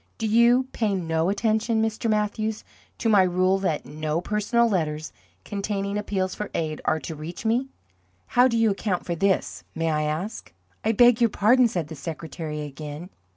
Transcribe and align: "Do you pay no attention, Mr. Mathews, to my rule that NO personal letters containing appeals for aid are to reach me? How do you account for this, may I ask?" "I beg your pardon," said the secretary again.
"Do 0.17 0.25
you 0.25 0.63
pay 0.71 0.95
no 0.95 1.29
attention, 1.29 1.79
Mr. 1.79 2.09
Mathews, 2.09 2.63
to 2.97 3.07
my 3.07 3.21
rule 3.21 3.59
that 3.59 3.85
NO 3.85 4.19
personal 4.21 4.67
letters 4.67 5.13
containing 5.45 5.95
appeals 5.95 6.33
for 6.33 6.49
aid 6.55 6.81
are 6.85 6.99
to 7.01 7.13
reach 7.13 7.45
me? 7.45 7.67
How 8.25 8.47
do 8.47 8.57
you 8.57 8.71
account 8.71 9.05
for 9.05 9.13
this, 9.13 9.63
may 9.75 9.91
I 9.91 10.01
ask?" 10.01 10.51
"I 10.83 10.91
beg 10.91 11.21
your 11.21 11.29
pardon," 11.29 11.67
said 11.67 11.87
the 11.87 11.95
secretary 11.95 12.61
again. 12.61 13.11